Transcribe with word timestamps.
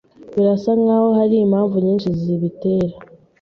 Birasa 0.33 0.71
nkaho 0.81 1.09
hari 1.19 1.35
impamvu 1.39 1.75
nyinshi 1.85 2.07
zibitera 2.19 2.95